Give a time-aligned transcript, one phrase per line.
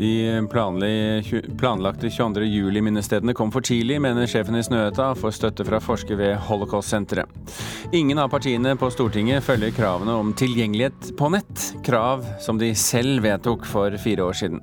[0.00, 0.46] De
[1.60, 2.44] planlagte 22.
[2.44, 7.28] juli-minnestedene kom for tidlig, mener sjefen i Snøhetta, får støtte fra forsker ved Holocaust-senteret.
[7.92, 13.20] Ingen av partiene på Stortinget følger kravene om tilgjengelighet på nett, krav som de selv
[13.26, 14.62] vedtok for fire år siden.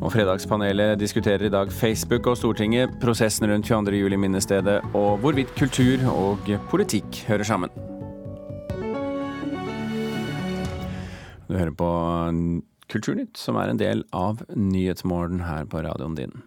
[0.00, 3.98] Og Fredagspanelet diskuterer i dag Facebook og Stortinget, prosessen rundt 22.
[4.00, 7.76] juli-minnestedet og hvorvidt kultur og politikk hører sammen.
[11.44, 11.90] Du hører på
[12.92, 16.42] Kulturnytt, som er en del av Nyhetsmorgen her på radioen din.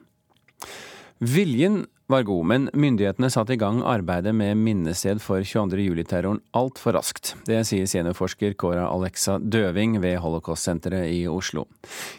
[1.19, 5.77] Viljen var god, men myndighetene satte i gang arbeidet med minnested for 22.
[5.83, 7.35] juli-terroren altfor raskt.
[7.45, 11.67] Det sier seniorforsker Kåra Alexa Døving ved Holocaust-senteret i Oslo.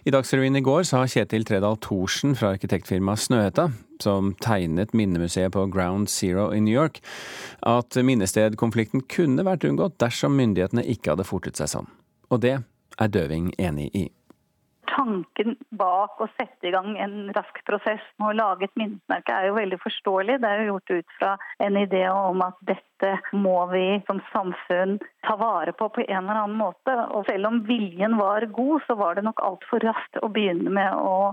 [0.06, 3.66] I Dagsrevyen i går sa Kjetil Tredal Thorsen fra arkitektfirmaet Snøhetta,
[4.04, 7.02] som tegnet minnemuseet på Ground Zero i New York,
[7.66, 11.90] at minnestedkonflikten kunne vært unngått dersom myndighetene ikke hadde fortet seg sånn.
[12.30, 12.60] Og det
[13.00, 14.06] er Døving enig i.
[14.90, 19.48] Tanken bak å sette i gang en rask prosess med å lage et minnesmerke er
[19.48, 20.38] jo veldig forståelig.
[20.42, 21.34] Det er jo gjort ut fra
[21.66, 26.42] en idé om at dette må vi som samfunn ta vare på på en eller
[26.42, 26.96] annen måte.
[27.14, 30.98] Og selv om viljen var god, så var det nok altfor raskt å begynne med
[30.98, 31.32] å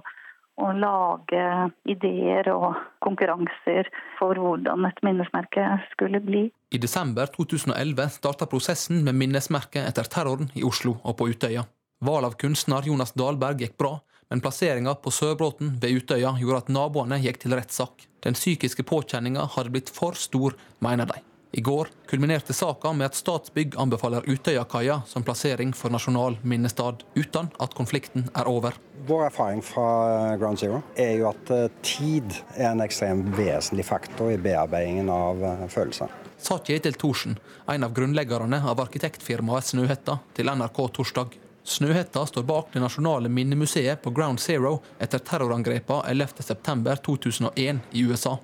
[0.57, 1.41] å lage
[1.89, 6.47] ideer og konkurranser for hvordan et minnesmerke skulle bli.
[6.73, 11.67] I desember 2011 starta prosessen med minnesmerket etter terroren i Oslo og på Utøya.
[11.99, 13.95] Valg av kunstner Jonas Dahlberg gikk bra,
[14.29, 18.03] men plasseringa på Sørbråten ved Utøya gjorde at naboene gikk til rettssak.
[18.21, 21.23] Den psykiske påkjenninga hadde blitt for stor, mener de.
[21.57, 27.49] I går kulminerte saka med at Statsbygg anbefaler Utøyakaia som plassering for nasjonal minnestad, uten
[27.57, 28.77] at konflikten er over.
[29.07, 34.35] Vår erfaring fra Ground Zero er jo at eh, tid er en ekstremt vesentlig faktor
[34.35, 36.13] i bearbeidingen av eh, følelser.
[36.37, 41.39] Sa Kjetil Thorsen, en av grunnleggerne av arkitektfirmaet Snøhetta, til NRK torsdag.
[41.67, 48.37] Snøhetta står bak det nasjonale minnemuseet på Ground Zero etter terrorangrepene 11.9.2001 i USA.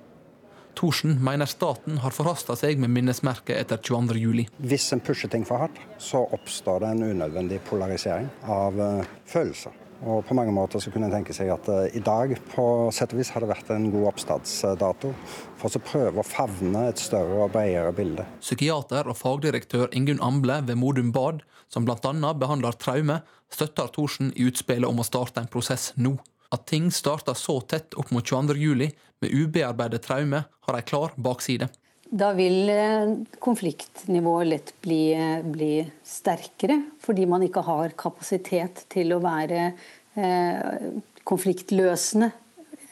[0.76, 4.44] Thorsen mener staten har forhasta seg med minnesmerket etter 22.07.
[4.68, 9.83] Hvis en pusher ting for hardt, så oppstår det en unødvendig polarisering av uh, følelser.
[10.04, 13.14] Og på mange måter så kunne en tenke seg at uh, i dag på sett
[13.14, 15.12] og vis hadde vært en god oppstartsdato
[15.60, 18.26] for å prøve å favne et større og bredere bilde.
[18.42, 21.40] Psykiater og fagdirektør Ingunn Amble ved Modum Bad,
[21.72, 22.34] som bl.a.
[22.36, 23.22] behandler traume,
[23.52, 26.18] støtter Thorsen i utspillet om å starte en prosess nå.
[26.52, 28.92] At ting starter så tett opp mot 22.07
[29.24, 31.70] med ubearbeidet traume, har ei klar bakside.
[32.12, 35.72] Da vil eh, konfliktnivået lett bli, eh, bli,
[36.04, 40.90] sterkere, fordi man ikke har kapasitet til å være eh,
[41.24, 42.30] konfliktløsende.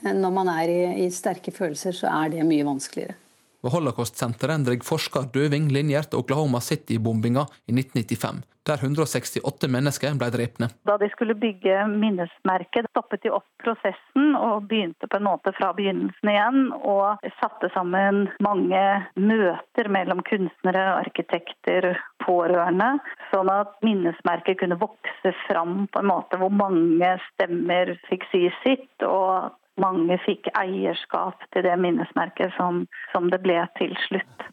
[0.03, 3.15] Når man er i, i sterke følelser, så er det mye vanskeligere.
[3.63, 10.29] Ved Holocaust-senteret drev forsker Døving linjer til Oklahoma City-bombinga i 1995, der 168 mennesker ble
[10.35, 10.69] drepne.
[10.89, 15.73] Da de skulle bygge minnesmerket, stoppet de opp prosessen og begynte på en måte fra
[15.77, 16.61] begynnelsen igjen.
[16.79, 18.83] Og satte sammen mange
[19.19, 21.93] møter mellom kunstnere, arkitekter,
[22.25, 22.95] pårørende.
[23.33, 28.89] Sånn at minnesmerket kunne vokse fram på en måte hvor mange stemmer fikk si sitt.
[29.03, 34.51] og mange fikk eierskap til det minnesmerket som, som det ble til slutt.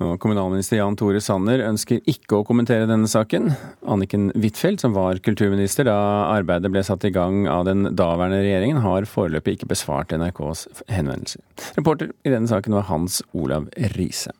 [0.00, 3.50] Og kommunalminister Jan Tore Sanner ønsker ikke å kommentere denne saken.
[3.84, 5.98] Anniken Huitfeldt, som var kulturminister da
[6.32, 11.44] arbeidet ble satt i gang av den daværende regjeringen, har foreløpig ikke besvart NRKs henvendelser.
[11.76, 14.32] Reporter i denne saken var Hans Olav Riise.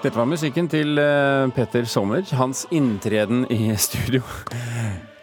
[0.00, 4.22] Dette var musikken til eh, Petter Sommer, hans inntreden i studio.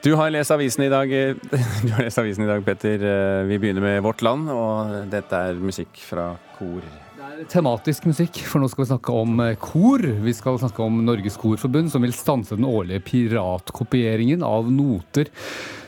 [0.06, 1.34] Du har lest avisen i dag, eh,
[1.88, 3.02] du har lest avisen i dag, Petter.
[3.02, 6.28] Eh, vi begynner med Vårt Land, og dette er musikk fra
[6.60, 6.86] kor.
[7.18, 10.06] Det er tematisk musikk, for nå skal vi snakke om kor.
[10.28, 15.34] Vi skal snakke om Norges Korforbund, som vil stanse den årlige piratkopieringen av noter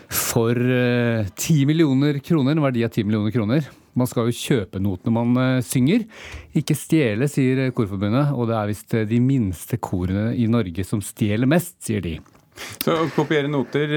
[0.09, 0.57] for
[1.37, 2.57] ti millioner kroner.
[2.57, 3.69] En verdi av ti millioner kroner.
[3.99, 6.05] Man skal jo kjøpe notene man uh, synger.
[6.57, 8.33] Ikke stjele, sier Korforbundet.
[8.35, 12.17] Og det er visst eh, de minste korene i Norge som stjeler mest, sier de.
[12.83, 13.93] Så å kopiere noter,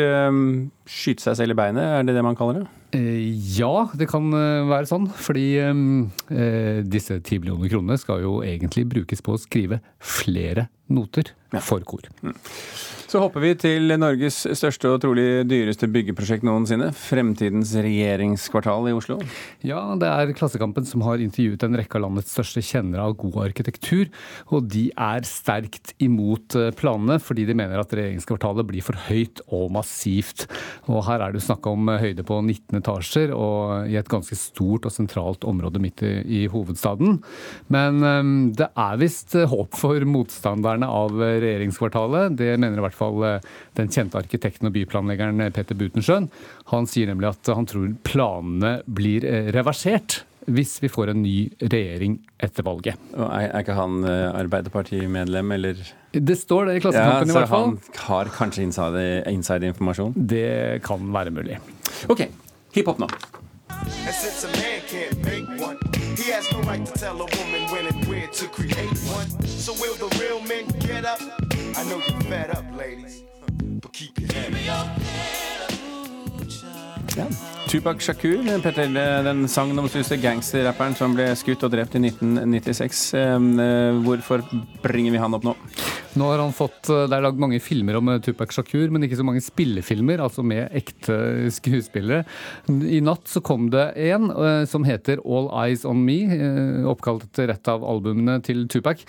[0.87, 3.01] skyte seg selv i beinet, er det det man kaller det?
[3.57, 5.09] Ja, det kan være sånn.
[5.19, 5.49] Fordi
[6.87, 12.07] disse ti millioner kronene skal jo egentlig brukes på å skrive flere noter for kor.
[12.23, 12.39] Mm.
[13.13, 16.87] Så hopper vi til Norges største og trolig dyreste byggeprosjekt noensinne.
[16.97, 19.19] Fremtidens regjeringskvartal i Oslo.
[19.61, 23.37] Ja, det er Klassekampen som har intervjuet en rekke av landets største kjennere av god
[23.51, 24.09] arkitektur.
[24.49, 29.45] Og de er sterkt imot eh, planene, fordi de mener at regjeringskvartalet blir for høyt
[29.51, 30.47] og massivt.
[30.89, 34.89] Og her er det snakk om høyde på 19 etasjer, og i et ganske stort
[34.89, 37.21] og sentralt område midt i, i hovedstaden.
[37.77, 38.01] Men
[38.57, 42.41] det er visst håp for motstanderne av regjeringskvartalet.
[42.41, 46.29] Det mener i hvert fall fall eh, den kjente arkitekten og byplanleggeren eh, Petter Butenschøn.
[46.73, 51.37] Han sier nemlig at han tror planene blir eh, reversert hvis vi får en ny
[51.61, 52.99] regjering etter valget.
[53.15, 55.85] Er, ikke han Arbeiderpartimedlem, eller?
[56.11, 57.77] Det står det i Klassekampen ja, i hvert fall.
[57.79, 60.17] Så han har kanskje inside-informasjon?
[60.17, 61.61] Inside det kan være mulig.
[62.11, 62.27] OK,
[62.75, 63.13] hiphop nå.
[66.23, 69.29] He has no right to tell a woman when and where to create one.
[69.47, 71.21] So will the real men get up?
[71.77, 73.25] I know fed up, ladies,
[73.83, 74.89] but keep your head up.
[77.69, 78.89] Tupac Shakur, Petter,
[79.25, 83.03] den sagnomsuste gangsterrapperen som ble skutt og drept i 1996.
[83.21, 84.45] Eh, hvorfor
[84.85, 85.57] bringer vi han opp nå?
[86.13, 89.07] Nå har han fått, eh, Det er lagd mange filmer om eh, Tupac Shakur, men
[89.07, 92.27] ikke så mange spillefilmer, altså med ekte skuespillere.
[92.69, 96.19] I natt så kom det en eh, som heter All Eyes On Me,
[96.89, 99.01] oppkalt etter et av albumene til Tupac.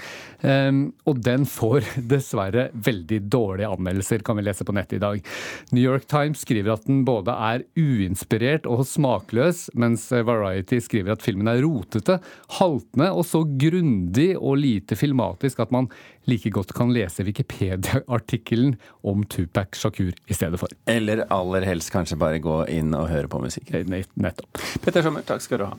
[0.44, 5.30] Og den får dessverre veldig dårlige anmeldelser, kan vi lese på nettet i dag.
[5.76, 11.26] New York Times skriver at den både er uinspirert og smakløs, mens Variety skriver at
[11.26, 12.20] filmen er rotete,
[12.60, 15.90] haltende og så grundig og lite filmatisk at man
[16.30, 20.72] like godt kan lese Wikipedia-artikkelen om Tupac Shakur i stedet for.
[20.90, 23.74] Eller aller helst kanskje bare gå inn og høre på musikk.
[23.74, 24.62] Nettopp.
[24.84, 25.76] Petter Sommer, takk skal du ha.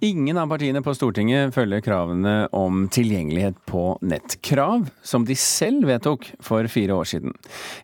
[0.00, 4.36] Ingen av partiene på Stortinget følger kravene om tilgjengelighet på nett.
[4.46, 7.34] Krav som de selv vedtok for fire år siden.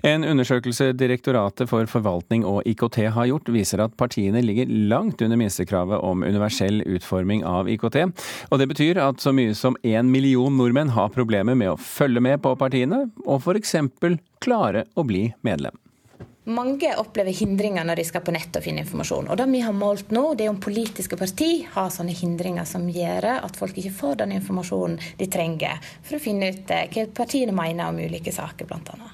[0.06, 5.40] En undersøkelse Direktoratet for forvaltning og IKT har gjort, viser at partiene ligger langt under
[5.42, 8.04] minstekravet om universell utforming av IKT.
[8.46, 12.22] Og det betyr at så mye som én million nordmenn har problemer med å følge
[12.22, 13.74] med på partiene, og f.eks.
[14.38, 15.74] klare å bli medlem.
[16.44, 19.30] Mange opplever hindringer når de skal på nett og finne informasjon.
[19.32, 22.84] Og Det vi har målt nå, det er om politiske parti har sånne hindringer som
[22.84, 27.06] gjør at folk ikke får den informasjonen de trenger for å finne ut eh, hva
[27.16, 29.08] partiene mener om ulike saker, bl.a.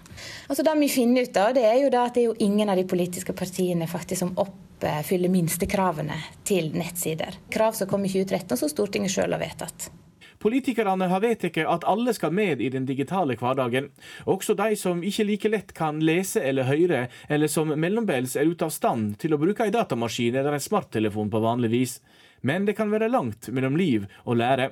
[0.50, 2.82] Altså det vi finner ut av, det er jo at det er jo ingen av
[2.82, 7.38] de politiske partiene faktisk som oppfyller minstekravene til nettsider.
[7.55, 9.93] Krav som kom i 2013, som Stortinget sjøl har vedtatt.
[10.40, 13.90] Politikerne har vedtatt at alle skal med i den digitale hverdagen.
[14.25, 18.64] Også de som ikke like lett kan lese eller høre, eller som mellombels er ute
[18.64, 22.00] av stand til å bruke en datamaskin eller en smarttelefon på vanlig vis
[22.40, 24.70] men det kan være langt mellom liv og lære.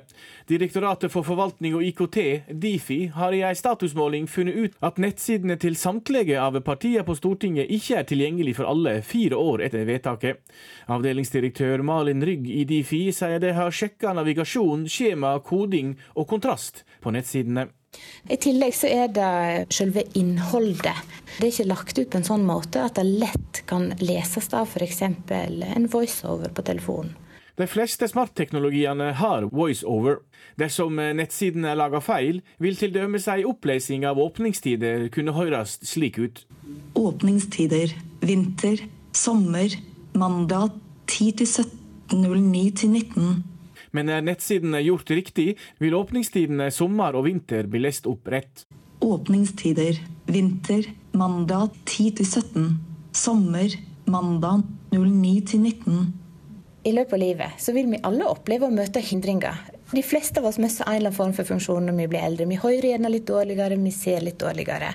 [0.49, 2.19] Direktoratet for forvaltning og IKT,
[2.61, 7.69] Difi, har i en statusmåling funnet ut at nettsidene til samtlige av partiene på Stortinget
[7.69, 10.39] ikke er tilgjengelig for alle fire år etter vedtaket.
[10.89, 17.13] Avdelingsdirektør Malin Rygg i Difi sier de har sjekka navigasjon, skjema, koding og kontrast på
[17.13, 17.69] nettsidene.
[18.29, 19.29] I tillegg så er det
[19.73, 20.93] selve innholdet.
[21.39, 24.69] Det er ikke lagt ut på en sånn måte at det lett kan leses av
[24.69, 25.01] f.eks.
[25.01, 27.15] en voiceover på telefonen.
[27.59, 30.21] De fleste smartteknologiene har voiceover.
[30.55, 36.21] Dersom nettsiden er laga feil, vil til dømes ei opplesing av åpningstider kunne høres slik
[36.23, 36.39] ut.
[36.95, 37.91] Åpningstider
[38.23, 39.75] vinter, sommer,
[40.15, 40.71] mandag
[41.11, 41.51] 10 til
[42.15, 43.43] 17.09 til 19.
[43.91, 48.63] Men er nettsiden gjort riktig, vil åpningstidene sommer og vinter bli lest opp rett.
[49.03, 49.99] Åpningstider
[50.31, 52.71] vinter, mandag 10 til 17.
[53.11, 53.75] Sommer,
[54.07, 54.63] mandag
[54.95, 56.28] 09 til 19.
[56.83, 59.57] I løpet av livet så vil vi alle oppleve å møte hindringer.
[59.91, 62.45] De fleste av oss mister en eller annen form for funksjon når vi blir eldre.
[62.47, 64.91] Vi hører gjerne litt dårligere, vi ser litt dårligere.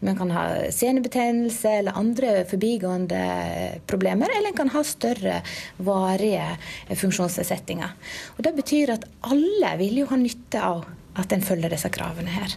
[0.00, 3.20] Vi kan ha senebetennelse eller andre forbigående
[3.86, 5.42] problemer, eller en kan ha større,
[5.76, 6.48] varige
[6.90, 7.92] funksjonsnedsettinger.
[8.42, 12.56] Det betyr at alle vil jo ha nytte av at en følger disse kravene her.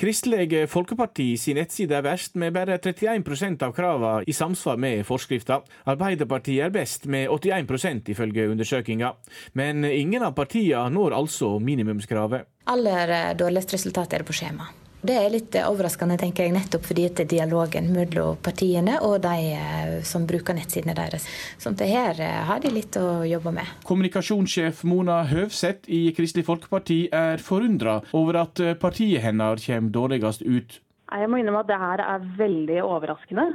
[0.00, 5.58] Kristelig Folkeparti sin nettside er verst, med bare 31% av kravene i samsvar med forskrifta.
[5.92, 9.12] Arbeiderpartiet er best, med 81% ifølge undersøkinga.
[9.60, 12.48] Men ingen av partiene når altså minimumskravet.
[12.72, 14.72] Aller dårligst resultat er det på skjema.
[15.00, 19.54] Det er litt overraskende, tenker jeg, nettopp fordi det er dialogen mellom partiene og de
[19.56, 21.24] eh, som bruker nettsidene deres.
[21.56, 23.70] Så det her eh, har de litt å jobbe med.
[23.88, 30.44] Kommunikasjonssjef Mona Høvseth i Kristelig Folkeparti er forundra over at eh, partiet hennes kommer dårligst
[30.44, 30.80] ut.
[31.10, 33.48] Jeg må innrømme at det her er veldig overraskende.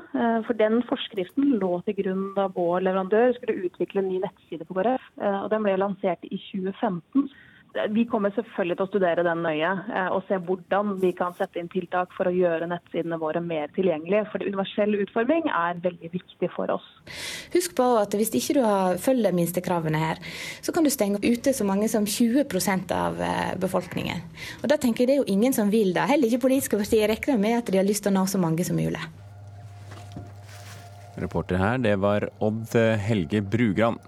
[0.43, 4.75] For den forskriften lå til grunn da vår leverandør skulle utvikle en ny nettside på
[4.75, 5.05] KrF.
[5.23, 7.29] Og den ble lansert i 2015.
[7.91, 11.59] Vi kommer selvfølgelig til å studere den nøye eh, og se hvordan vi kan sette
[11.59, 14.29] inn tiltak for å gjøre nettsidene våre mer tilgjengelige.
[14.31, 16.85] For universell utforming er veldig viktig for oss.
[17.55, 20.23] Husk på at hvis ikke du har følger minstekravene her,
[20.63, 22.47] så kan du stenge ute så mange som 20
[22.95, 24.23] av eh, befolkningen.
[24.63, 26.07] Og da tenker jeg Det er jo ingen som vil det.
[26.09, 28.63] Heller ikke politiske partier regner med at de har lyst til å nå så mange
[28.65, 29.03] som mulig.
[31.19, 33.99] Reporter her, det var Odd Helge Brugran.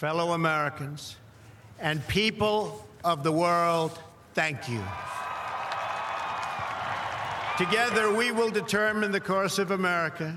[0.00, 1.18] Fellow Americans,
[1.78, 3.92] and people of the world,
[4.34, 4.82] thank you.
[7.58, 10.34] Together, we will determine the course of America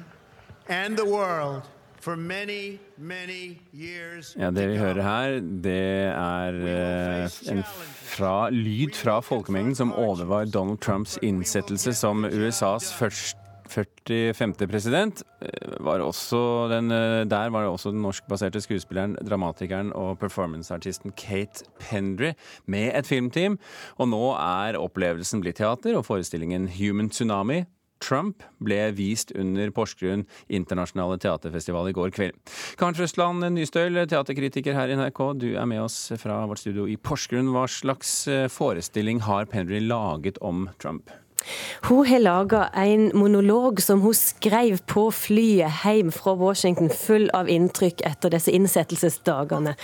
[0.68, 1.62] and the world
[1.96, 4.36] for many, many years.
[4.36, 6.54] Ja, Det vi hører her, det er
[7.24, 7.64] eh, en
[8.04, 13.43] fra, lyd fra folkemengden som overvar Donald Trumps innsettelse som USAs første
[14.10, 14.68] 45.
[14.68, 20.20] president eh, var også den, eh, der var det også den norskbaserte skuespilleren, dramatikeren og
[20.20, 22.34] performanceartisten Kate Pendry
[22.66, 23.60] med et filmteam.
[23.98, 27.64] Og nå er opplevelsen blitt teater, og forestillingen Human Tsunami
[28.04, 32.38] Trump ble vist under Porsgrunn internasjonale teaterfestival i går kveld.
[32.80, 36.98] Karen Frøstland Nystøl, teaterkritiker her i NRK, du er med oss fra vårt studio i
[37.00, 37.54] Porsgrunn.
[37.56, 41.12] Hva slags eh, forestilling har Pendry laget om Trump?
[41.88, 47.50] Hun har laga en monolog som hun skrev på flyet hjem fra Washington, full av
[47.52, 49.76] inntrykk etter disse innsettelsesdagene.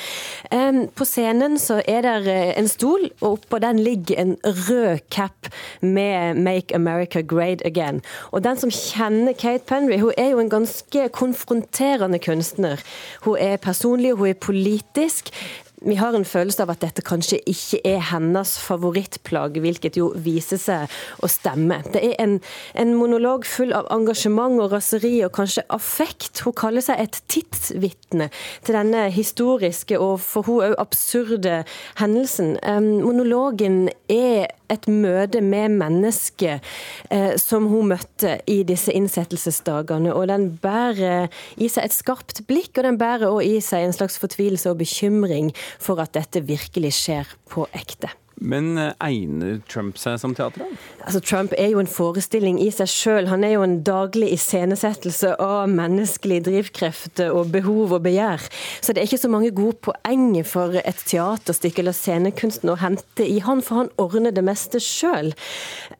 [0.96, 5.50] På scenen så er det eh, en stol, og oppå den ligger en rød cap
[5.82, 8.02] med 'Make America Great Again'.
[8.32, 12.82] Og den som kjenner Kate Penry, hun er jo en ganske konfronterende kunstner.
[13.22, 15.34] Hun er personlig, hun er politisk
[15.82, 20.60] vi har en følelse av at dette kanskje ikke er hennes favorittplagg, hvilket jo viser
[20.60, 21.80] seg å stemme.
[21.94, 22.38] Det er en,
[22.76, 26.44] en monolog full av engasjement og raseri og kanskje affekt.
[26.44, 28.30] Hun kaller seg et tidsvitne
[28.68, 31.62] til denne historiske og for hun òg absurde
[32.02, 32.58] hendelsen.
[33.00, 36.66] Monologen er et møte med mennesket
[37.10, 40.14] eh, som hun møtte i disse innsettelsesdagene.
[40.14, 43.96] Og den bærer i seg et skarpt blikk, og den bærer òg i seg en
[43.96, 48.10] slags fortvilelse og bekymring for at dette virkelig skjer på ekte.
[48.40, 50.66] Men eh, egner Trump seg som teater?
[51.04, 53.30] Altså, Trump er jo en forestilling i seg sjøl.
[53.32, 58.46] Han er jo en daglig iscenesettelse av menneskelig drivkreft og behov og begjær.
[58.80, 63.26] Så det er ikke så mange gode poeng for et teaterstykke eller scenekunsten å hente
[63.26, 65.34] i han, for han ordner det meste sjøl.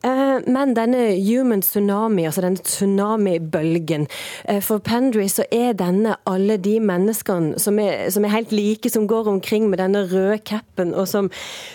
[0.04, 4.06] Eh, men denne human tsunami, altså denne tsunamibølgen
[4.48, 8.90] eh, For Pendry så er denne alle de menneskene som er, som er helt like,
[8.92, 11.30] som går omkring med denne røde capen, og som,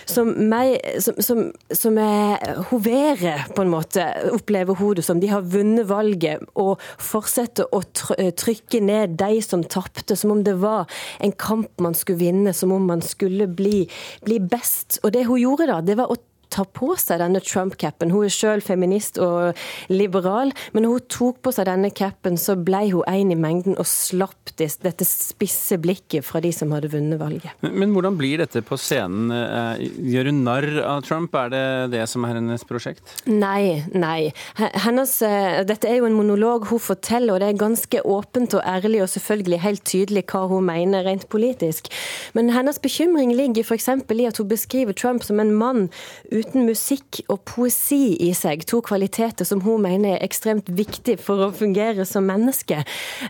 [0.08, 5.20] som meg som, som, som er hovere, på en måte, opplever hun som.
[5.20, 10.56] De har vunnet valget og fortsetter å trykke ned de som tapte, som om det
[10.62, 10.86] var
[11.20, 13.84] en kamp man skulle vinne, som om man skulle bli,
[14.26, 15.00] bli best.
[15.04, 16.18] Og det hun gjorde da, det var å
[16.56, 18.12] ta på seg denne Trump-capen.
[18.14, 19.56] Hun er selv feminist og
[19.92, 23.76] liberal, men når hun tok på seg denne capen, så ble hun en i mengden
[23.76, 27.52] og slapp dette spisse blikket fra de som hadde vunnet valget.
[27.64, 29.32] Men, men hvordan blir dette på scenen?
[29.34, 31.34] Eh, gjør hun narr av Trump?
[31.36, 31.64] Er det
[31.96, 33.16] det som er hennes prosjekt?
[33.28, 34.32] Nei, nei.
[34.56, 38.64] Hennes, eh, dette er jo en monolog hun forteller, og det er ganske åpent og
[38.64, 41.90] ærlig og selvfølgelig helt tydelig hva hun mener rent politisk.
[42.36, 43.88] Men hennes bekymring ligger f.eks.
[43.88, 45.86] i at hun beskriver Trump som en mann
[46.30, 48.62] uten musikk og poesi i seg.
[48.70, 52.82] To kvaliteter som hun mener er ekstremt viktig for å fungere som menneske.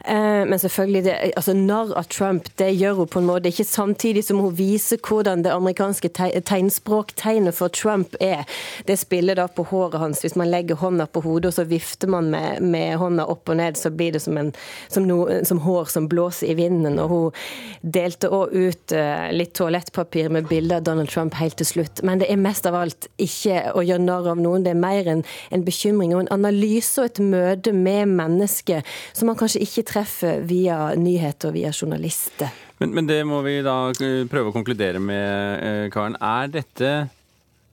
[0.05, 3.67] Eh, men selvfølgelig, det, altså narr av Trump, det gjør hun på en måte ikke
[3.69, 8.45] samtidig som hun viser hvordan det amerikanske tegnspråktegnet for Trump er.
[8.87, 10.23] Det spiller da på håret hans.
[10.25, 13.61] Hvis man legger hånda på hodet og så vifter man med, med hånda opp og
[13.61, 14.53] ned, så blir det som, en,
[14.89, 17.01] som, no, som hår som blåser i vinden.
[17.03, 21.69] Og hun delte òg ut uh, litt toalettpapir med bilde av Donald Trump helt til
[21.69, 22.03] slutt.
[22.07, 24.65] Men det er mest av alt ikke å gjøre narr av noen.
[24.67, 29.31] Det er mer en, en, bekymring og en analyse og et møte med mennesker som
[29.31, 32.53] man kanskje ikke treffer via nyheter og via journalister.
[32.79, 36.19] Men, men det må vi da eh, prøve å konkludere med, eh, Karen.
[36.21, 36.91] Er dette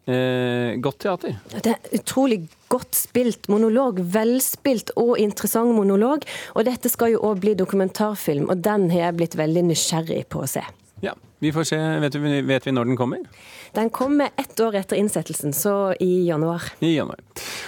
[0.07, 1.35] eh, godt teater?
[1.57, 3.99] Det er utrolig godt spilt monolog.
[4.13, 6.23] Velspilt og interessant monolog.
[6.55, 10.45] Og dette skal jo òg bli dokumentarfilm, og den har jeg blitt veldig nysgjerrig på
[10.45, 10.63] å se.
[11.03, 11.81] Ja, vi får se.
[12.05, 13.27] Vet vi, vet vi når den kommer?
[13.73, 16.61] Den kommer ett år etter innsettelsen, så i januar.
[16.79, 17.19] I januar.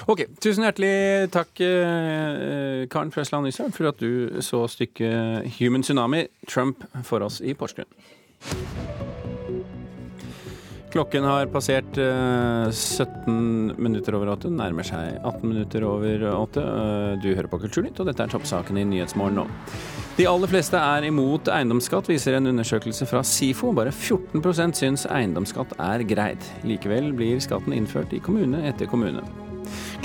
[0.06, 6.28] Ok, Tusen hjertelig takk, eh, Karen Frøsland Nysøl, for at du så stykket 'Human Tsunami
[6.48, 7.90] Trump' for oss i Porsgrunn.
[10.96, 16.62] Klokken har passert eh, 17 minutter over åtte, nærmer seg 18 minutter over åtte.
[16.64, 19.44] Eh, Du hører på Kulturnytt, og dette er toppsaken i Nyhetsmorgen nå.
[20.16, 23.74] De aller fleste er imot eiendomsskatt, viser en undersøkelse fra SIFO.
[23.76, 26.48] Bare 14% syns eiendomsskatt er greit.
[26.64, 29.26] Likevel blir skatten innført i kommune etter kommune.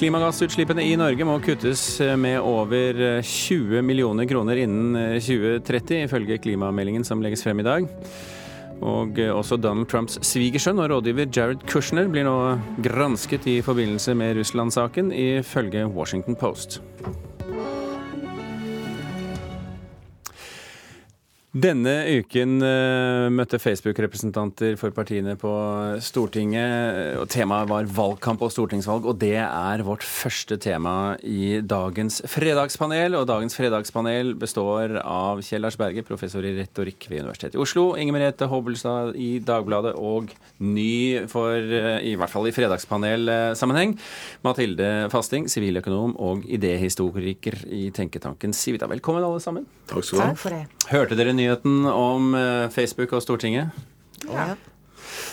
[0.00, 1.84] Klimagassutslippene i Norge må kuttes
[2.18, 7.90] med over 20 millioner kroner innen 2030, ifølge klimameldingen som legges frem i dag.
[8.80, 12.36] Og også Donald Trumps svigersønn og rådgiver Jared Kushner blir nå
[12.84, 16.80] gransket i forbindelse med Russland-saken, ifølge Washington Post.
[21.50, 25.50] Denne uken eh, møtte Facebook-representanter for partiene på
[25.98, 27.16] Stortinget.
[27.18, 33.16] og Temaet var valgkamp og stortingsvalg, og det er vårt første tema i dagens fredagspanel.
[33.18, 37.96] Og dagens fredagspanel består av Kjell Lars Berge, professor i retorikk ved Universitetet i Oslo,
[37.98, 40.30] Inger Merete Hobbelstad i Dagbladet og
[40.62, 43.98] ny for, eh, i hvert fall i fredagspanelsammenheng,
[44.46, 48.86] Mathilde Fasting, siviløkonom og idéhistoriker i tenketanken Civita.
[48.86, 49.66] Velkommen alle sammen.
[49.90, 50.30] Takk skal du ha.
[50.30, 50.64] Takk for det.
[50.94, 53.72] Hørte dere nyheten om eh, Facebook og Stortinget?
[54.28, 54.52] Ja.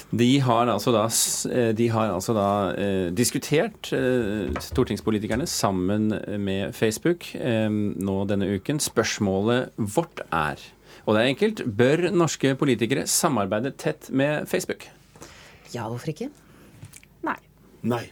[0.09, 1.03] De har altså da,
[1.51, 2.47] eh, de har altså da
[2.79, 8.79] eh, diskutert, eh, stortingspolitikerne, sammen med Facebook eh, nå denne uken.
[8.79, 10.63] Spørsmålet vårt er,
[11.03, 14.87] og det er enkelt, bør norske politikere samarbeide tett med Facebook?
[15.75, 16.31] Ja, hvorfor ikke?
[17.27, 17.37] Nei.
[17.83, 18.05] Nei.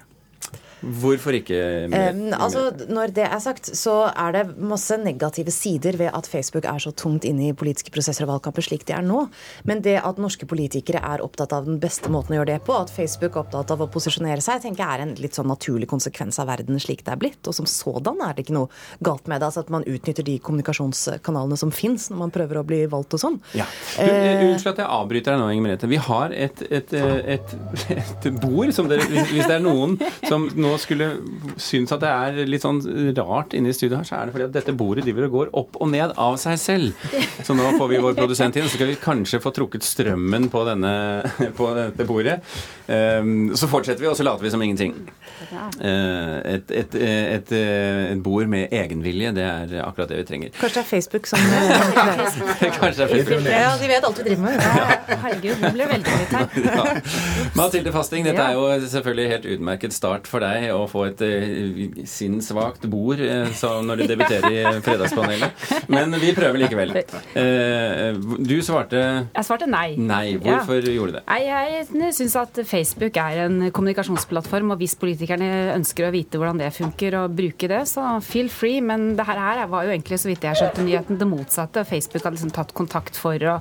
[0.82, 1.58] Hvorfor ikke?
[1.89, 6.67] Um, altså, når det er sagt, så er det masse negative sider ved at Facebook
[6.70, 9.25] er så tungt inne i politiske prosesser og valgkamper slik de er nå.
[9.65, 12.75] Men det at norske politikere er opptatt av den beste måten å gjøre det på,
[12.77, 15.89] at Facebook er opptatt av å posisjonere seg, tenker jeg er en litt sånn naturlig
[15.91, 17.41] konsekvens av verden slik det er blitt.
[17.46, 18.72] Og som sådan er det ikke noe
[19.05, 19.50] galt med det.
[19.50, 23.24] Altså at man utnytter de kommunikasjonskanalene som fins når man prøver å bli valgt og
[23.24, 23.39] sånn.
[23.58, 23.67] Ja.
[24.01, 25.89] Eh, unnskyld at jeg avbryter deg nå, Inger Merete.
[25.91, 27.55] Vi har et, et, eh, et,
[27.98, 31.10] et bord som dere hvis, hvis det er noen som nå skulle
[31.62, 32.81] synes at det er litt sånn
[33.17, 35.51] rart inne i studio her, så er det fordi at dette bordet driver og går
[35.62, 37.05] opp og ned av seg selv.
[37.45, 40.65] Så nå får vi vår produsent inn, så skal vi kanskje få trukket strømmen på,
[40.67, 40.95] denne,
[41.60, 42.39] på dette bordet.
[42.86, 44.95] Um, så fortsetter vi, og så later vi som ingenting.
[45.51, 50.54] Uh, et, et, et, et bord med egenvilje, det er akkurat det vi trenger.
[50.60, 51.39] Kanskje det er Facebook som
[52.80, 53.49] Kanskje det er Facebook.
[53.49, 54.65] Ja, de vet alt vi driver med.
[55.25, 56.62] Herregud, nå ble veldig irritert.
[56.65, 56.84] Ja.
[57.56, 62.06] Mathilde Fasting, dette er jo selvfølgelig helt utmerket start for deg å få et uh,
[62.10, 63.22] sinnssvakt bord
[63.56, 65.65] så når du debuterer i Fredagspanelet.
[65.91, 66.94] Men vi prøver likevel.
[67.36, 69.02] Uh, du svarte
[69.36, 69.96] Jeg svarte nei.
[70.00, 70.38] nei.
[70.41, 70.94] Hvorfor Ja.
[70.96, 71.24] gjorde du det?
[71.28, 76.60] Nei, Jeg syns at Facebook er en kommunikasjonsplattform, og hvis politikerne ønsker å vite hvordan
[76.62, 78.82] det funker og bruke det, så feel free.
[78.82, 81.86] Men det her var jo egentlig, så vidt jeg skjønte nyheten, det motsatte.
[81.88, 83.58] Facebook hadde liksom tatt kontakt for å,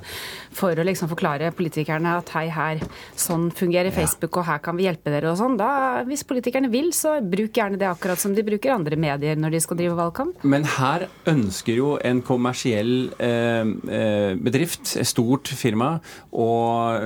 [0.54, 2.82] for å liksom forklare politikerne at hei, her,
[3.18, 5.56] sånn fungerer Facebook, og her kan vi hjelpe dere og sånn.
[5.60, 9.54] Da, hvis politikerne vil, så bruk gjerne det akkurat som de bruker andre medier når
[9.54, 10.44] de skal drive valgkamp.
[10.44, 15.94] Men her ønsker jo en kommersiell eh, eh, bedrift, et stort firma,
[16.34, 16.48] å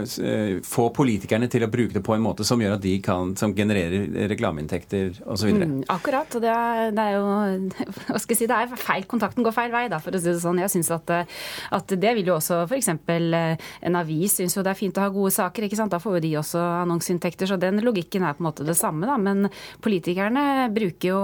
[0.03, 3.35] eh, få politikerne til å bruke det på en måte som gjør at de kan,
[3.39, 5.53] som genererer reklameinntekter osv.
[5.55, 6.35] Mm, akkurat.
[6.35, 7.27] og det er, det er jo
[8.09, 10.31] hva skal jeg si, det er feil, Kontakten går feil vei, da, for å si
[10.31, 10.61] det sånn.
[10.63, 11.39] Jeg synes at, eh,
[11.77, 12.91] at det vil jo også f.eks.
[12.91, 15.67] en avis syns jo det er fint å ha gode saker.
[15.67, 15.93] ikke sant?
[15.95, 17.51] Da får jo de også annonseinntekter.
[17.51, 19.07] Så den logikken er på en måte det samme.
[19.09, 19.49] da, Men
[19.85, 21.21] politikerne bruker jo,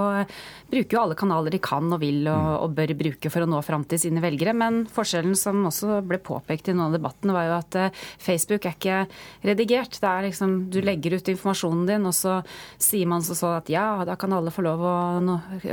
[0.70, 3.61] bruker jo alle kanaler de kan og vil og, og bør bruke for å nå
[3.64, 4.54] fram til sine velgere.
[4.57, 8.68] Men forskjellen som også ble påpekt i noen av debattene, var jo at eh, Facebook
[8.68, 9.00] er ikke
[9.44, 9.98] redigert.
[10.00, 12.38] Det er liksom, Du legger ut informasjonen din, og så
[12.80, 14.96] sier man så, så at ja, da kan alle få lov å,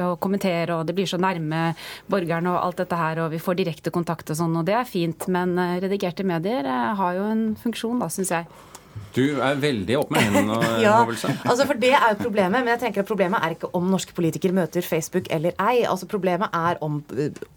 [0.07, 1.71] å kommentere, og det blir så nærme
[2.11, 4.89] borgerne og alt dette her, og vi får direkte kontakt og sånn, og det er
[4.89, 5.29] fint.
[5.31, 8.70] Men eh, redigerte medier eh, har jo en funksjon, da, syns jeg.
[9.11, 12.61] Du er veldig opp med hendene, Ja, altså for det er jo problemet.
[12.63, 15.81] Men jeg tenker at problemet er ikke om norske politikere møter Facebook eller ei.
[15.83, 17.01] Altså Problemet er om,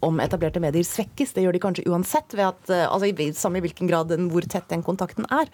[0.03, 1.31] om etablerte medier svekkes.
[1.35, 2.35] Det gjør de kanskje uansett.
[2.35, 5.47] ved at, eh, altså i, Samme i hvilken grad den, hvor tett den kontakten er.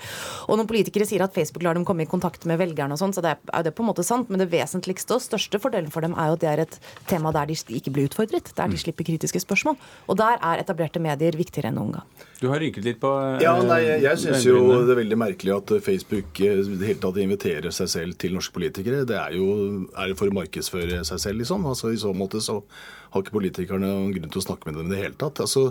[0.50, 3.13] Og når politikere sier at Facebook lar dem komme i kontakt med velgerne, og sånn,
[3.13, 4.30] så det er er jo det på en måte sant.
[4.32, 7.32] Men det vesentligste og største fordelen for dem er jo at det er et tema
[7.36, 8.52] der de ikke blir utfordret.
[8.56, 8.82] Der de Mm.
[8.82, 9.78] slipper kritiske spørsmål.
[10.10, 12.06] Og der er etablerte medier viktigere enn noen gang.
[12.41, 15.17] Du har rynket litt på eh, Ja, nei, jeg, jeg syns jo det er veldig
[15.20, 19.05] merkelig at Facebook helt hele tatt inviterer seg selv til norske politikere.
[19.07, 19.47] Det er jo
[19.95, 21.65] er det for å markedsføre seg selv, liksom.
[21.69, 22.60] Altså, I så måte så
[23.12, 25.39] har ikke politikerne noen grunn til å snakke med dem i det hele tatt.
[25.43, 25.69] Altså,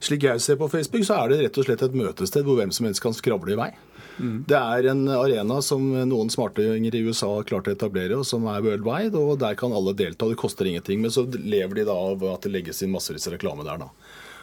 [0.00, 2.72] slik jeg ser på Facebook, så er det rett og slett et møtested hvor hvem
[2.74, 3.70] som helst kan skravle i vei.
[4.20, 8.44] Det er en arena som noen smartinger i USA har klart å etablere, og som
[8.52, 10.28] er worldwide, og der kan alle delta.
[10.28, 11.00] Det koster ingenting.
[11.00, 13.88] Men så lever de da av at det legges inn massevis av reklame der, da.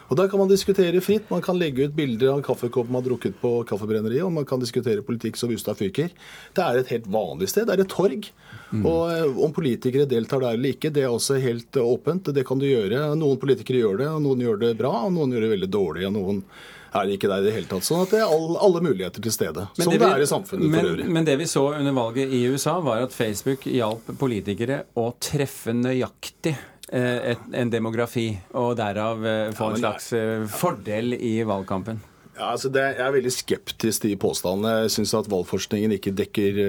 [0.08, 1.28] Og Da kan man diskutere fritt.
[1.30, 4.60] Man kan legge ut bilder av kaffekoppen man har drukket på kaffebrenneriet, og man kan
[4.60, 6.14] diskutere politikk som Ustad fyker.
[6.56, 7.68] Det er et helt vanlig sted.
[7.68, 8.30] Det er et torg.
[8.72, 8.86] Mm.
[8.86, 12.32] Og eh, Om politikere deltar der eller ikke, det er også helt åpent.
[12.34, 13.04] Det kan du gjøre.
[13.20, 16.08] Noen politikere gjør det, og noen gjør det bra, og noen gjør det veldig dårlig.
[16.08, 16.42] og noen
[16.88, 17.84] er det ikke der i det hele tatt.
[17.84, 19.66] Sånn at det er alle, alle muligheter til stede.
[19.76, 21.10] Men som det, vi, det, er i samfunnet men, for øvrig.
[21.18, 25.76] Men det vi så under valget i USA, var at Facebook hjalp politikere å treffe
[25.76, 32.00] nøyaktig Eh, et, en demografi, og derav eh, få en slags eh, fordel i valgkampen?
[32.38, 34.84] Ja, altså det, jeg er veldig skeptisk til påstandene.
[34.84, 36.60] Jeg syns at valgforskningen ikke dekker,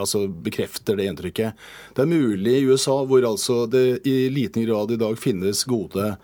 [0.00, 1.58] altså bekrefter det inntrykket.
[1.92, 6.14] Det er mulig i USA, hvor altså det i liten grad i dag finnes gode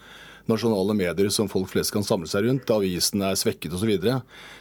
[0.51, 2.71] nasjonale medier som folk flest kan samle seg rundt.
[2.73, 3.93] Avisene er svekket osv.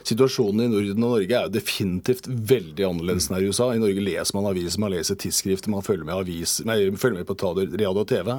[0.08, 3.71] Situasjonen i Norden og Norge er jo definitivt veldig annerledes enn her i USA.
[3.73, 7.30] I Norge leser man aviser, man leser tidsskrifter, man følger med, avis, nei, følger med
[7.30, 8.36] på radio og TV.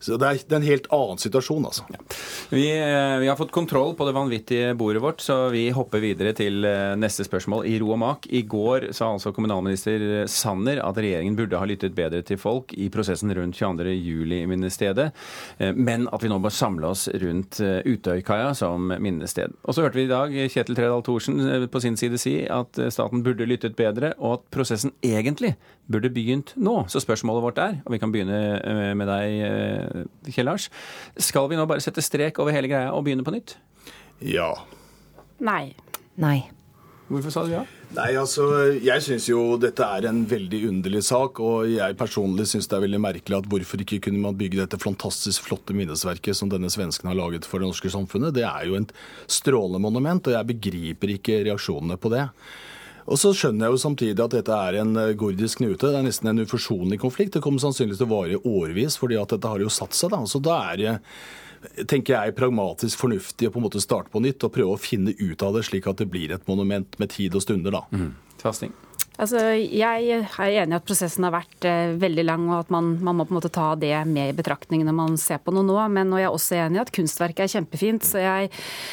[0.00, 1.86] Så det er, det er, en helt annen situasjon, altså.
[1.92, 2.00] Ja.
[2.50, 6.32] Vi, eh, vi, har fått kontroll på det vanvittige bordet vårt, så vi hopper videre
[6.36, 8.28] til eh, neste spørsmål i ro og mak.
[8.30, 12.88] I går sa altså kommunalminister Sanner at regjeringen burde ha lyttet bedre til folk i
[12.94, 15.08] prosessen rundt 22.07-minnestedet,
[15.58, 19.54] eh, men at vi nå bør samle oss rundt Utøykaia som minnested.
[19.64, 23.24] Og så hørte vi i dag Kjetil Tredal Thorsen på sin side si at staten
[23.26, 25.56] burde lyttet bedre, og at prosessen egentlig
[25.88, 26.80] burde begynt nå.
[26.92, 29.87] Så spørsmålet vårt er, og vi kan begynne med deg
[30.28, 30.68] Kjell Lars.
[31.18, 33.56] Skal vi nå bare sette strek over hele greia og begynne på nytt?
[34.24, 34.52] Ja.
[35.38, 35.74] Nei.
[36.18, 36.38] Nei.
[37.08, 37.64] Hvorfor sa du ja?
[37.96, 38.44] Nei, altså,
[38.84, 41.40] Jeg syns jo dette er en veldig underlig sak.
[41.40, 44.80] Og jeg personlig syns det er veldig merkelig at hvorfor ikke kunne man bygge dette
[44.82, 48.36] fantastisk flotte minnesverket som denne svensken har laget for det norske samfunnet.
[48.36, 48.92] Det er jo et
[49.30, 52.26] strålende monument, og jeg begriper ikke reaksjonene på det.
[53.08, 55.88] Og så skjønner jeg jo samtidig at dette er en eh, gordisk knute.
[55.88, 57.34] Det er nesten en uforsonlig konflikt.
[57.36, 60.12] Det kommer sannsynligvis til å vare i årevis, fordi at dette har jo satt seg.
[60.12, 60.22] da.
[60.28, 60.96] Så da er det
[61.90, 65.14] tenker jeg, pragmatisk fornuftig å på en måte starte på nytt og prøve å finne
[65.18, 67.74] ut av det, slik at det blir et monument med tid og stunder.
[67.74, 67.82] da.
[67.90, 68.12] Mm.
[69.18, 69.82] Altså, jeg
[70.14, 73.26] er enig i at prosessen har vært eh, veldig lang, og at man, man, må
[73.26, 75.74] på en måte ta det med i betraktning når man ser på noe nå.
[75.90, 78.06] Men jeg er også enig i at kunstverket er kjempefint.
[78.06, 78.52] Så jeg,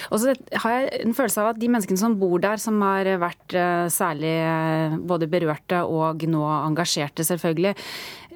[0.09, 0.33] også
[0.63, 3.85] har jeg en følelse av at de menneskene som bor der, som har vært eh,
[3.93, 7.75] særlig eh, både berørte og nå engasjerte, selvfølgelig,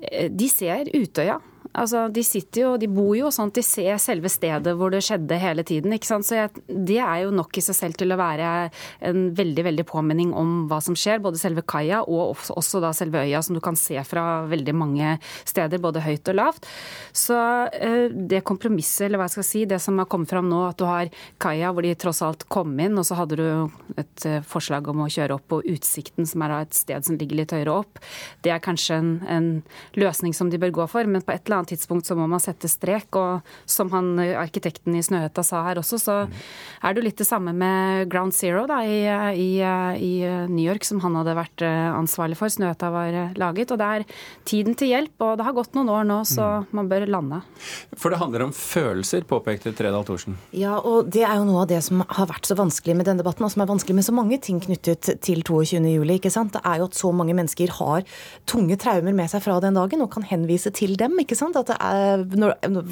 [0.03, 1.39] eh, de ser Utøya.
[1.77, 5.03] Altså, De sitter jo, de bor jo sånn at de ser selve stedet hvor det
[5.05, 5.93] skjedde hele tiden.
[5.93, 6.25] ikke sant?
[6.25, 8.71] Så jeg, Det er jo nok i seg selv til å være
[9.05, 11.21] en veldig veldig påminning om hva som skjer.
[11.21, 14.75] Både selve kaia og også, også da selve øya, som du kan se fra veldig
[14.75, 16.69] mange steder, både høyt og lavt.
[17.13, 17.37] Så
[17.73, 20.79] eh, det kompromisset, eller hva jeg skal si, det som har kommet fram nå, at
[20.79, 23.45] du har kaia hvor de tross alt kom inn, og så hadde du
[23.99, 27.43] et eh, forslag om å kjøre opp på Utsikten, som er et sted som ligger
[27.43, 28.01] litt høyere opp.
[28.43, 29.49] Det er kanskje en, en
[29.99, 32.27] løsning som de bør gå for, men på et eller annet annet tidspunkt så må
[32.29, 33.09] man sette strek.
[33.19, 37.27] Og som han arkitekten i Snøhetta sa her også, så er det jo litt det
[37.27, 39.01] samme med Ground Zero da, i,
[39.35, 40.13] i, i
[40.49, 42.51] New York, som han hadde vært eh, ansvarlig for.
[42.51, 43.73] Snøhetta var eh, laget.
[43.73, 44.05] Og det er
[44.47, 46.69] tiden til hjelp, og det har gått noen år nå, så mm.
[46.79, 47.41] man bør lande.
[47.99, 50.37] For det handler om følelser, påpekte Tredal Thorsen.
[50.55, 53.23] Ja, og det er jo noe av det som har vært så vanskelig med denne
[53.23, 56.15] debatten, og som er vanskelig med så mange ting knyttet til 22.07.
[56.17, 56.55] ikke sant?
[56.55, 58.05] Det er jo at så mange mennesker har
[58.49, 61.17] tunge traumer med seg fra den dagen og kan henvise til dem.
[61.21, 61.48] ikke sant?
[61.57, 62.23] At det er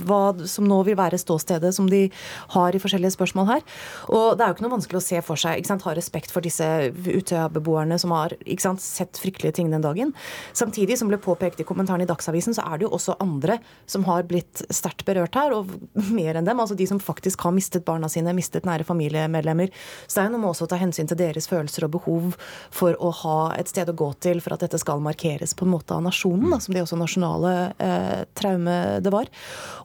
[0.07, 2.07] hva som nå vil være ståstedet som de
[2.55, 3.65] har i forskjellige spørsmål her.
[4.09, 5.59] Og det er jo ikke noe vanskelig å se for seg.
[5.59, 9.85] ikke sant, Ha respekt for disse Utøya-beboerne som har ikke sant, sett fryktelige ting den
[9.85, 10.13] dagen.
[10.57, 14.05] Samtidig, som ble påpekt i kommentaren i Dagsavisen, så er det jo også andre som
[14.07, 15.71] har blitt sterkt berørt her, og
[16.17, 16.59] mer enn dem.
[16.59, 19.71] Altså de som faktisk har mistet barna sine, mistet nære familiemedlemmer.
[20.07, 22.37] Så det er jo noe med også å ta hensyn til deres følelser og behov
[22.73, 25.73] for å ha et sted å gå til for at dette skal markeres på en
[25.73, 29.29] måte av nasjonen, da, som de også nasjonale eh, traume det var.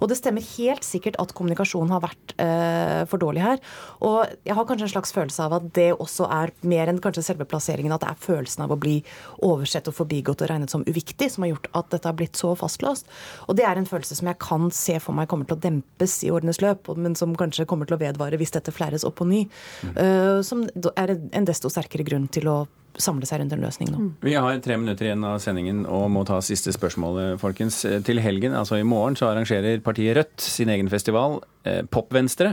[0.00, 3.60] Og det stemmer helt sikkert at kommunikasjonen har vært eh, for dårlig her.
[4.04, 7.24] Og jeg har kanskje en slags følelse av at det også er mer enn kanskje
[7.26, 8.98] selve plasseringen, at det er følelsen av å bli
[9.44, 12.54] oversett og forbigått og regnet som uviktig, som har gjort at dette har blitt så
[12.58, 13.10] fastlåst.
[13.48, 16.18] Og det er en følelse som jeg kan se for meg kommer til å dempes
[16.26, 19.28] i årenes løp, men som kanskje kommer til å vedvare hvis dette flæres opp på
[19.28, 19.44] ny.
[19.82, 19.96] Mm.
[19.96, 20.64] Uh, som
[20.96, 22.62] er en desto sterkere grunn til å
[23.00, 24.00] samle seg rundt en løsning nå.
[24.00, 24.10] Mm.
[24.24, 27.82] Vi har tre minutter igjen av sendingen og må ta siste spørsmålet, folkens.
[28.06, 32.52] Til helgen, altså i morgen, så arrangerer partiet Rødt sin egen festival, eh, Popvenstre.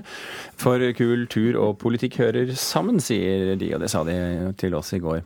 [0.60, 5.02] For kultur og politikk hører sammen, sier de, og det sa de til oss i
[5.04, 5.25] går.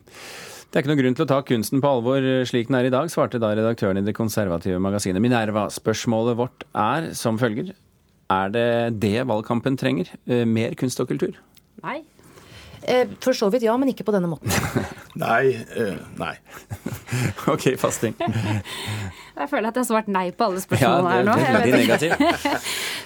[0.74, 2.94] Det er ikke noen grunn til å ta kunsten på alvor slik den er i
[2.94, 5.68] dag, svarte da redaktøren i det konservative magasinet Minerva.
[5.70, 7.76] Spørsmålet vårt er som følger.
[8.34, 8.70] Er det
[9.04, 10.10] det valgkampen trenger?
[10.26, 11.38] Eh, mer kunst og kultur?
[11.84, 12.02] Nei.
[12.88, 14.52] Eh, for så vidt ja, men ikke på denne måten.
[15.26, 15.56] nei.
[15.78, 16.36] Uh, nei.
[17.54, 18.16] OK, fasting.
[19.34, 21.36] Jeg føler at jeg har svart nei på alle spørsmålene ja, her nå.
[21.58, 22.12] Veldig negativ.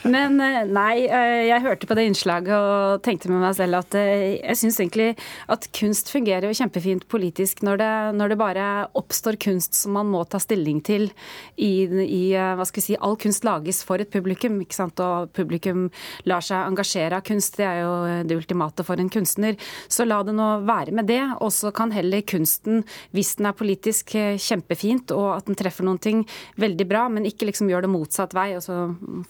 [0.05, 3.95] Men eh, nei, eh, jeg hørte på det innslaget og tenkte med meg selv at
[3.97, 5.09] eh, jeg syns egentlig
[5.49, 10.09] at kunst fungerer jo kjempefint politisk når det, når det bare oppstår kunst som man
[10.11, 11.09] må ta stilling til
[11.55, 14.99] i, i hva skal vi si, All kunst lages for et publikum, ikke sant?
[15.01, 15.87] og publikum
[16.29, 17.57] lar seg engasjere av kunst.
[17.59, 17.91] Det er jo
[18.27, 19.57] det ultimate for en kunstner.
[19.87, 21.21] Så la det nå være med det.
[21.43, 22.83] Og så kan heller kunsten,
[23.15, 26.23] hvis den er politisk, kjempefint, og at den treffer noen ting
[26.59, 28.49] veldig bra, men ikke liksom gjør det motsatt vei.
[28.57, 28.79] og så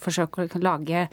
[0.03, 1.07] forsøker lage,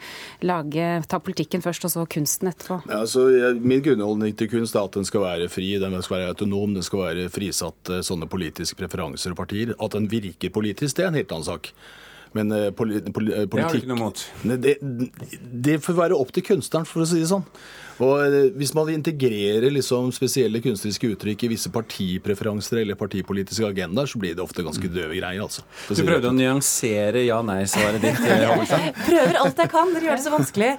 [0.45, 2.81] lage, ta politikken først, og så kunsten etterpå?
[2.89, 3.27] Ja, altså,
[3.59, 6.85] min grunnholdning til kunst er at den skal være fri, den skal være autonom, den
[6.85, 9.75] skal være frisatt eh, sånne politiske preferanser og partier.
[9.79, 11.71] At den virker politisk, det er en helt annen sak.
[12.35, 14.25] Men uh, poli, poli, politikk Det har du ikke noe mot?
[14.43, 14.75] Det,
[15.69, 17.45] det får være opp til kunstneren, for å si det sånn.
[18.03, 24.09] Og eh, Hvis man integrerer liksom spesielle kunstneriske uttrykk i visse partipreferanser eller partipolitiske agendaer,
[24.09, 25.41] så blir det ofte ganske døve greier.
[25.41, 25.63] altså.
[25.87, 28.19] Du prøvde å nyansere ja-nei-svaret ditt?
[29.09, 30.71] Prøver alt jeg kan, dere gjør det så vanskelig.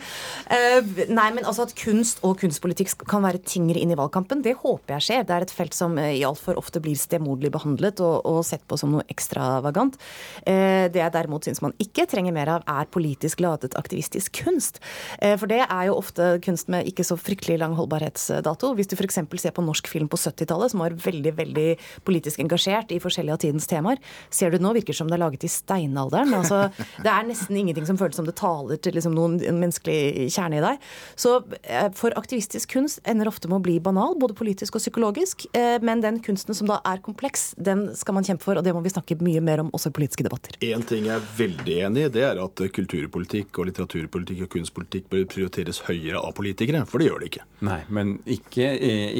[1.08, 4.96] Nei, men altså At kunst og kunstpolitikk kan være tyngre inn i valgkampen, det håper
[4.96, 5.24] jeg skjer.
[5.26, 8.78] Det er et felt som i altfor ofte blir stemoderlig behandlet og, og, sett på
[8.78, 9.96] som noe ekstravagant.
[10.44, 14.80] Det jeg derimot syns man ikke trenger mer av, er politisk ladet aktivistisk kunst.
[15.22, 18.72] For det er jo ofte kunst med ikke så fryktelig lang holdbarhetsdato.
[18.76, 19.18] Hvis du f.eks.
[19.42, 21.66] ser på norsk film på 70-tallet, som var veldig veldig
[22.06, 25.46] politisk engasjert i forskjellige av tidens temaer, ser du nå virker som det er laget
[25.46, 26.34] i steinalderen.
[26.36, 26.66] Altså,
[27.04, 30.64] det er nesten ingenting som føles som det taler til liksom, noen menneskelig kjerne i
[30.64, 30.86] deg.
[31.18, 35.48] Så eh, for aktivistisk kunst ender ofte med å bli banal, både politisk og psykologisk.
[35.56, 38.74] Eh, men den kunsten som da er kompleks, den skal man kjempe for, og det
[38.76, 40.58] må vi snakke mye mer om også i politiske debatter.
[40.66, 45.10] En ting jeg er veldig enig i, det er at kulturpolitikk og litteraturpolitikk og kunstpolitikk
[45.12, 46.84] bør prioriteres høyere av politikere.
[46.88, 47.44] For det gjør det ikke.
[47.66, 48.68] Nei, Men ikke,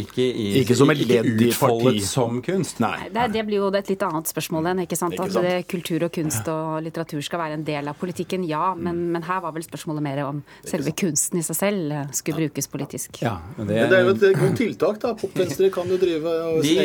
[0.03, 2.01] ikke, i, ikke som et ledd i parti.
[2.05, 2.81] som kunst?
[2.85, 3.09] Nei.
[3.13, 5.17] Det, det, blir jo et litt annet spørsmål enn ikke sant?
[5.17, 5.49] Ikke sant?
[5.49, 8.45] at kultur og kunst og litteratur skal være en del av politikken.
[8.49, 9.13] Ja, men, mm.
[9.17, 12.71] men her var vel spørsmålet mer om selve kunsten i seg selv eh, skulle brukes
[12.73, 13.23] politisk.
[13.25, 15.15] Ja, men det, men det er jo et godt tiltak, da.
[15.17, 16.77] Popvenstre kan jo drive og De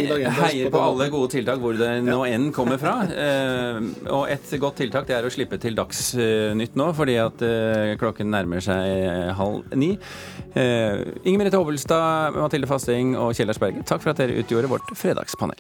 [0.41, 2.95] heier på alle gode tiltak hvor det nå enn kommer fra.
[3.11, 3.81] Eh,
[4.11, 8.31] og et godt tiltak det er å slippe til Dagsnytt nå, fordi at eh, klokken
[8.31, 9.93] nærmer seg halv ni.
[10.55, 14.95] Inger Merete Hovelstad, Mathilde Fasting og Kjell Lars Berge, takk for at dere utgjorde vårt
[14.97, 15.59] fredagspanel.